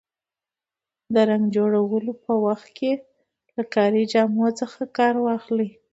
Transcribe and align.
د 1.13 1.15
رنګ 1.29 1.45
جوړولو 1.55 2.11
په 2.25 2.33
وخت 2.45 2.67
کې 2.77 2.91
له 3.55 3.63
کاري 3.73 4.03
جامو 4.13 4.47
څخه 4.59 4.81
کار 4.97 5.13
واخلئ. 5.25 5.69